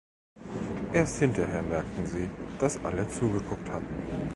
[0.93, 4.29] Erst hinterher merkten sie, dass alle zugeguckt hatten.